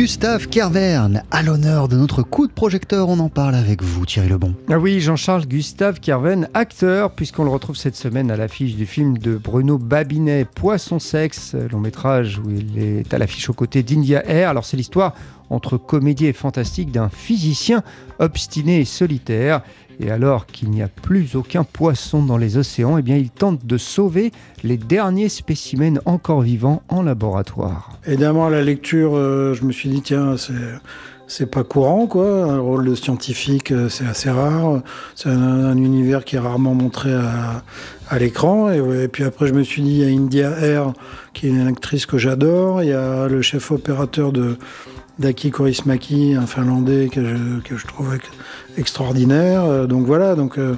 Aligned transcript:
Gustave 0.00 0.48
Kerverne, 0.48 1.24
à 1.30 1.42
l'honneur 1.42 1.86
de 1.86 1.94
notre 1.94 2.22
coup 2.22 2.46
de 2.46 2.52
projecteur, 2.52 3.10
on 3.10 3.18
en 3.18 3.28
parle 3.28 3.54
avec 3.54 3.82
vous 3.82 4.06
Thierry 4.06 4.30
Lebon. 4.30 4.54
Ah 4.70 4.78
oui, 4.78 4.98
Jean-Charles 4.98 5.44
Gustave 5.44 6.00
Kerverne, 6.00 6.48
acteur, 6.54 7.10
puisqu'on 7.10 7.44
le 7.44 7.50
retrouve 7.50 7.76
cette 7.76 7.96
semaine 7.96 8.30
à 8.30 8.36
l'affiche 8.38 8.76
du 8.76 8.86
film 8.86 9.18
de 9.18 9.36
Bruno 9.36 9.76
Babinet, 9.76 10.46
Poisson 10.46 11.00
Sexe, 11.00 11.54
long 11.70 11.80
métrage 11.80 12.38
où 12.38 12.48
il 12.48 12.82
est 12.82 13.12
à 13.12 13.18
l'affiche 13.18 13.50
aux 13.50 13.52
côtés 13.52 13.82
d'India 13.82 14.26
Air. 14.26 14.48
Alors 14.48 14.64
c'est 14.64 14.78
l'histoire 14.78 15.12
entre 15.50 15.76
comédie 15.76 16.24
et 16.24 16.32
fantastique 16.32 16.90
d'un 16.90 17.10
physicien 17.10 17.82
obstiné 18.20 18.80
et 18.80 18.84
solitaire. 18.86 19.60
Et 20.00 20.10
alors 20.10 20.46
qu'il 20.46 20.70
n'y 20.70 20.82
a 20.82 20.88
plus 20.88 21.36
aucun 21.36 21.62
poisson 21.62 22.22
dans 22.22 22.38
les 22.38 22.56
océans, 22.56 22.96
eh 22.96 23.02
bien 23.02 23.16
il 23.16 23.30
tente 23.30 23.66
de 23.66 23.76
sauver 23.76 24.32
les 24.64 24.78
derniers 24.78 25.28
spécimens 25.28 26.00
encore 26.06 26.40
vivants 26.40 26.82
en 26.88 27.02
laboratoire. 27.02 27.90
Évidemment, 28.06 28.46
à 28.46 28.50
la 28.50 28.62
lecture, 28.62 29.14
euh, 29.14 29.52
je 29.52 29.64
me 29.64 29.72
suis 29.72 29.90
dit, 29.90 30.00
tiens, 30.00 30.36
c'est 30.36 30.54
c'est 31.30 31.46
pas 31.46 31.62
courant, 31.62 32.08
quoi. 32.08 32.42
Un 32.44 32.58
rôle 32.58 32.84
de 32.84 32.94
scientifique, 32.96 33.70
euh, 33.70 33.88
c'est 33.88 34.04
assez 34.04 34.30
rare. 34.30 34.82
C'est 35.14 35.28
un, 35.28 35.76
univers 35.76 36.24
qui 36.24 36.34
est 36.34 36.40
rarement 36.40 36.74
montré 36.74 37.14
à, 37.14 37.62
à 38.08 38.18
l'écran. 38.18 38.72
Et, 38.72 39.04
et, 39.04 39.06
puis 39.06 39.22
après, 39.22 39.46
je 39.46 39.54
me 39.54 39.62
suis 39.62 39.80
dit, 39.80 39.90
il 39.90 39.98
y 39.98 40.04
a 40.04 40.08
India 40.08 40.50
Air, 40.58 40.92
qui 41.32 41.46
est 41.46 41.50
une 41.50 41.68
actrice 41.68 42.04
que 42.04 42.18
j'adore. 42.18 42.82
Il 42.82 42.88
y 42.88 42.92
a 42.92 43.28
le 43.28 43.42
chef 43.42 43.70
opérateur 43.70 44.32
de 44.32 44.58
Daki 45.20 45.50
Korismaki, 45.50 46.34
un 46.34 46.46
Finlandais 46.46 47.10
que 47.12 47.22
je, 47.22 47.86
trouve 47.86 48.16
extraordinaire. 48.78 49.64
Euh, 49.64 49.86
donc 49.86 50.06
voilà, 50.06 50.34
donc 50.34 50.58
euh, 50.58 50.76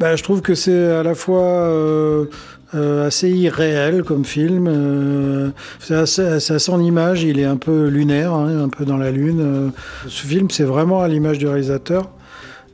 bah, 0.00 0.16
je 0.16 0.22
trouve 0.24 0.42
que 0.42 0.56
c'est 0.56 0.90
à 0.90 1.04
la 1.04 1.14
fois 1.14 1.44
euh, 1.44 2.26
assez 2.74 3.30
irréel 3.30 4.02
comme 4.02 4.24
film. 4.24 5.52
C'est 5.78 5.94
à 5.94 6.58
son 6.58 6.80
image, 6.80 7.22
il 7.22 7.38
est 7.38 7.44
un 7.44 7.56
peu 7.56 7.86
lunaire, 7.86 8.34
hein, 8.34 8.64
un 8.64 8.68
peu 8.68 8.84
dans 8.84 8.96
la 8.96 9.12
lune. 9.12 9.70
ce 10.08 10.26
film, 10.26 10.50
c'est 10.50 10.64
vraiment 10.64 11.00
à 11.00 11.06
l'image 11.06 11.38
du 11.38 11.46
réalisateur. 11.46 12.10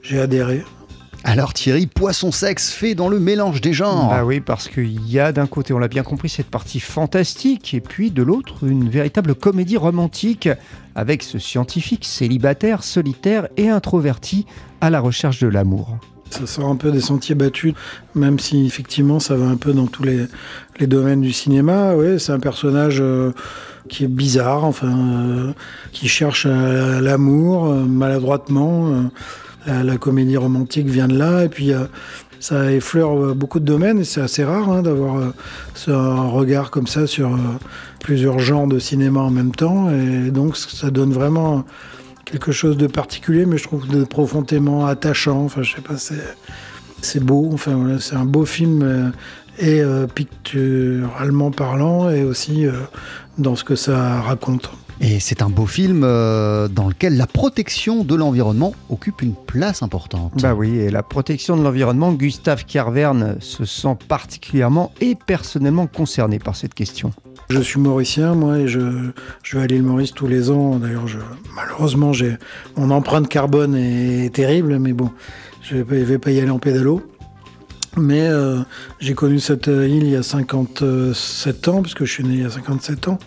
J'ai 0.03 0.19
adhéré. 0.19 0.65
Alors 1.23 1.53
Thierry, 1.53 1.87
poisson 1.87 2.33
sexe 2.33 2.73
fait 2.73 2.95
dans 2.95 3.09
le 3.09 3.21
mélange 3.21 3.61
des 3.61 3.73
genres. 3.73 4.11
Ah 4.13 4.25
oui, 4.25 4.41
parce 4.41 4.69
qu'il 4.69 5.07
y 5.09 5.21
a 5.21 5.33
d'un 5.33 5.47
côté, 5.47 5.75
on 5.75 5.79
l'a 5.79 5.89
bien 5.89 6.03
compris, 6.03 6.29
cette 6.29 6.51
partie 6.51 6.81
fantastique, 6.81 7.75
et 7.75 7.81
puis 7.81 8.11
de 8.11 8.23
l'autre, 8.23 8.65
une 8.67 8.89
véritable 8.89 9.35
comédie 9.35 9.77
romantique 9.77 10.49
avec 10.95 11.23
ce 11.23 11.39
scientifique 11.39 12.05
célibataire, 12.05 12.83
solitaire 12.83 13.49
et 13.57 13.69
introverti 13.69 14.47
à 14.81 14.89
la 14.89 15.01
recherche 15.01 15.41
de 15.41 15.49
l'amour. 15.49 15.99
Ça 16.31 16.47
sort 16.47 16.69
un 16.69 16.77
peu 16.77 16.91
des 16.91 17.01
sentiers 17.01 17.35
battus, 17.35 17.75
même 18.15 18.39
si 18.39 18.65
effectivement 18.65 19.19
ça 19.21 19.35
va 19.35 19.47
un 19.47 19.57
peu 19.57 19.73
dans 19.73 19.87
tous 19.87 20.05
les, 20.05 20.27
les 20.79 20.87
domaines 20.87 21.21
du 21.21 21.33
cinéma. 21.33 21.95
Ouais, 21.95 22.19
c'est 22.19 22.33
un 22.33 22.39
personnage 22.39 22.99
euh, 23.01 23.33
qui 23.89 24.05
est 24.05 24.09
bizarre, 24.09 24.65
enfin, 24.65 24.89
euh, 24.89 25.53
qui 25.93 26.09
cherche 26.09 26.47
euh, 26.49 27.01
l'amour 27.01 27.67
euh, 27.67 27.85
maladroitement. 27.85 29.11
Euh, 29.69 29.83
la, 29.83 29.97
comédie 29.99 30.37
romantique 30.37 30.87
vient 30.87 31.09
de 31.09 31.19
là, 31.19 31.45
et 31.45 31.49
puis 31.49 31.73
ça 32.39 32.73
effleure 32.73 33.35
beaucoup 33.35 33.61
de 33.61 33.65
domaines, 33.65 34.01
et 34.01 34.05
c'est 34.05 34.21
assez 34.21 34.45
rare 34.45 34.71
hein, 34.71 34.83
d'avoir 34.83 35.33
un 35.89 36.29
regard 36.29 36.71
comme 36.71 36.87
ça 36.87 37.07
sur 37.07 37.39
plusieurs 38.01 38.39
genres 38.39 38.67
de 38.67 38.79
cinéma 38.79 39.21
en 39.21 39.31
même 39.31 39.53
temps, 39.53 39.91
et 39.91 40.31
donc 40.31 40.57
ça 40.57 40.91
donne 40.91 41.13
vraiment 41.13 41.65
quelque 42.31 42.53
chose 42.53 42.77
de 42.77 42.87
particulier, 42.87 43.47
mais 43.47 43.59
je 43.59 43.65
trouve 43.65 43.89
de 43.89 44.05
profondément 44.05 44.87
attachant. 44.87 45.45
Enfin, 45.45 45.63
je 45.63 45.75
sais 45.75 45.83
pas, 45.83 45.97
c'est 47.03 47.25
beau. 47.25 47.51
Enfin, 47.53 47.99
c'est 47.99 48.17
un 48.17 48.25
beau 48.25 48.45
film 48.45 48.83
euh, 48.83 49.11
et 49.59 49.81
euh, 49.83 50.07
picturalement 50.07 51.51
parlant, 51.51 52.11
et 52.11 52.25
aussi 52.25 52.67
euh, 52.67 52.73
dans 53.39 53.57
ce 53.57 53.65
que 53.65 53.75
ça 53.75 54.21
raconte. 54.21 54.71
Et 55.03 55.19
c'est 55.19 55.41
un 55.41 55.49
beau 55.49 55.65
film 55.65 56.03
euh, 56.05 56.69
dans 56.69 56.87
lequel 56.87 57.17
la 57.17 57.27
protection 57.27 58.05
de 58.05 58.15
l'environnement 58.15 58.75
occupe 58.91 59.23
une 59.23 59.35
place 59.35 59.83
importante. 59.83 60.33
Bah 60.43 60.55
oui, 60.55 60.77
et 60.77 60.91
la 60.91 61.03
protection 61.03 61.57
de 61.57 61.63
l'environnement, 61.63 62.13
Gustave 62.13 62.67
Kerverne 62.67 63.37
se 63.41 63.65
sent 63.65 63.97
particulièrement 64.09 64.93
et 65.01 65.15
personnellement 65.15 65.87
concerné 65.87 66.39
par 66.39 66.55
cette 66.55 66.75
question. 66.75 67.13
Je 67.49 67.61
suis 67.61 67.81
mauricien, 67.81 68.35
moi, 68.35 68.59
et 68.59 68.69
je, 68.69 69.11
je 69.43 69.57
vais 69.57 69.65
à 69.65 69.67
l'île 69.67 69.83
Maurice 69.83 70.13
tous 70.13 70.27
les 70.27 70.51
ans. 70.51 70.77
D'ailleurs, 70.77 71.07
malheureusement, 71.57 72.13
j'ai 72.13 72.37
mon 72.77 72.91
empreinte 72.91 73.27
carbone 73.27 73.75
est 73.75 74.35
terrible, 74.35 74.79
mais 74.79 74.93
bon, 74.93 75.11
je 75.63 75.77
ne 75.77 75.83
vais, 75.83 76.05
vais 76.05 76.19
pas 76.19 76.31
y 76.31 76.41
aller 76.41 76.51
en 76.51 76.59
pédalo. 76.59 77.03
Mais 77.97 78.29
euh, 78.29 78.61
j'ai 79.01 79.15
connu 79.15 79.41
cette 79.41 79.67
île 79.67 80.05
il 80.05 80.11
y 80.11 80.17
a 80.17 80.23
57 80.23 81.69
ans, 81.69 81.81
puisque 81.83 82.05
je 82.05 82.13
suis 82.13 82.23
né 82.23 82.35
il 82.35 82.43
y 82.43 82.45
a 82.45 82.51
57 82.51 83.09
ans. 83.09 83.19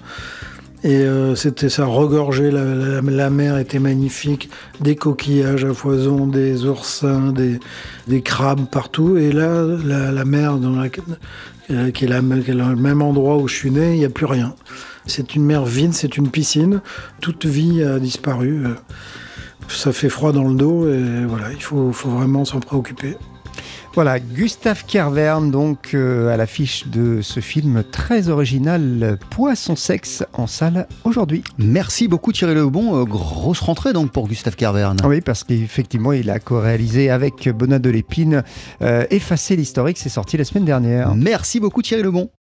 Et 0.83 0.97
euh, 0.97 1.33
c'était 1.35 1.69
ça, 1.69 1.85
regorgé, 1.85 2.51
la, 2.51 3.01
la, 3.01 3.29
mer 3.29 3.57
était 3.57 3.79
magnifique, 3.79 4.49
des 4.81 4.97
coquillages 4.97 5.63
à 5.63 5.73
foison, 5.73 6.27
des 6.27 6.65
oursins, 6.65 7.31
des, 7.31 8.21
crabes 8.21 8.65
partout. 8.69 9.17
Et 9.17 9.31
là, 9.31 9.63
la, 9.63 10.25
mer 10.25 10.57
dans 10.57 10.77
euh, 10.77 11.91
qui, 11.91 12.03
est 12.03 12.07
la, 12.07 12.19
qui 12.21 12.51
est 12.51 12.53
le 12.53 12.75
même 12.75 13.01
endroit 13.01 13.37
où 13.37 13.47
je 13.47 13.55
suis 13.55 13.71
né, 13.71 13.93
il 13.93 13.99
n'y 13.99 14.05
a 14.05 14.09
plus 14.09 14.25
rien. 14.25 14.55
C'est 15.05 15.35
une 15.35 15.45
mer 15.45 15.63
vide, 15.63 15.93
c'est 15.93 16.17
une 16.17 16.29
piscine, 16.29 16.81
toute 17.21 17.45
vie 17.45 17.81
a 17.81 17.97
disparu. 17.99 18.63
Ça 19.69 19.93
fait 19.93 20.09
froid 20.09 20.33
dans 20.33 20.49
le 20.49 20.55
dos 20.55 20.89
et 20.89 21.25
voilà, 21.25 21.51
il 21.53 21.61
faut, 21.61 21.93
faut 21.93 22.09
vraiment 22.09 22.43
s'en 22.43 22.59
préoccuper. 22.59 23.15
Voilà, 23.95 24.19
Gustave 24.19 24.85
Kerverne, 24.87 25.51
donc 25.51 25.91
euh, 25.93 26.33
à 26.33 26.37
l'affiche 26.37 26.87
de 26.87 27.21
ce 27.21 27.41
film 27.41 27.83
très 27.91 28.27
original, 28.29 29.19
Poisson 29.29 29.75
Sexe, 29.75 30.23
en 30.33 30.47
salle 30.47 30.87
aujourd'hui. 31.03 31.43
Merci 31.59 32.07
beaucoup 32.07 32.31
Thierry 32.31 32.55
Lebon. 32.55 32.99
Euh, 32.99 33.03
grosse 33.03 33.59
rentrée 33.59 33.93
donc 33.93 34.11
pour 34.11 34.27
Gustave 34.27 34.55
Kerverne. 34.55 34.97
Oui, 35.05 35.21
parce 35.21 35.43
qu'effectivement, 35.43 36.11
il 36.11 36.31
a 36.31 36.39
co-réalisé 36.39 37.11
avec 37.11 37.47
Bonnat 37.49 37.77
de 37.77 37.91
l'Épine 37.91 38.43
euh, 38.81 39.05
Effacer 39.11 39.55
l'historique, 39.55 39.99
c'est 39.99 40.09
sorti 40.09 40.37
la 40.37 40.43
semaine 40.43 40.65
dernière. 40.65 41.13
Merci 41.13 41.59
beaucoup 41.59 41.83
Thierry 41.83 42.01
Lebon. 42.01 42.31